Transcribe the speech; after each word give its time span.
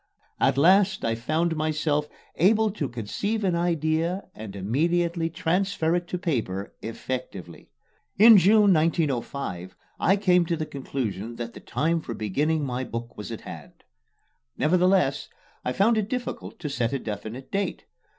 At 0.39 0.57
last 0.57 1.05
I 1.05 1.13
found 1.13 1.55
myself 1.55 2.09
able 2.35 2.71
to 2.71 2.89
conceive 2.89 3.43
an 3.43 3.53
idea 3.55 4.23
and 4.33 4.55
immediately 4.55 5.29
transfer 5.29 5.95
it 5.95 6.07
to 6.07 6.17
paper 6.17 6.73
effectively. 6.81 7.69
In 8.17 8.39
July, 8.39 8.61
1905, 8.65 9.75
I 9.99 10.17
came 10.17 10.47
to 10.47 10.57
the 10.57 10.65
conclusion 10.65 11.35
that 11.35 11.53
the 11.53 11.59
time 11.59 12.01
for 12.01 12.15
beginning 12.15 12.65
my 12.65 12.83
book 12.83 13.15
was 13.15 13.31
at 13.31 13.41
hand. 13.41 13.83
Nevertheless, 14.57 15.29
I 15.63 15.71
found 15.71 15.99
it 15.99 16.09
difficult 16.09 16.57
to 16.61 16.67
set 16.67 16.93
a 16.93 16.97
definite 16.97 17.51
date. 17.51 17.85